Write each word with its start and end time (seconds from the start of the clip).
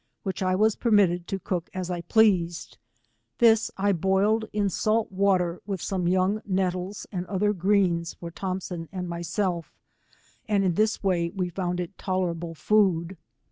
which 0.23 0.41
I 0.41 0.55
was 0.55 0.75
permit 0.75 1.09
ted 1.11 1.27
to 1.27 1.37
cook 1.37 1.69
as 1.75 1.91
I 1.91 2.01
pleased, 2.01 2.79
this 3.37 3.69
I 3.77 3.91
boiled 3.91 4.45
in 4.51 4.67
salt 4.67 5.11
water 5.11 5.61
with 5.67 5.79
some 5.79 6.07
young 6.07 6.41
nettles 6.43 7.05
and 7.11 7.27
other 7.27 7.53
greens 7.53 8.15
for 8.15 8.31
Thompson 8.31 8.89
and 8.91 9.07
myself, 9.07 9.75
and 10.47 10.63
in 10.63 10.73
this 10.73 11.03
way 11.03 11.29
we 11.29 11.49
found 11.49 11.79
it 11.79 11.95
tolerable 11.99 12.55
food. 12.55 13.15